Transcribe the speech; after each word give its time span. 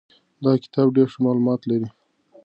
دغه 0.43 0.57
کتاب 0.63 0.87
ډېر 0.95 1.07
ښه 1.13 1.19
معلومات 1.25 1.61
لري. 1.69 1.87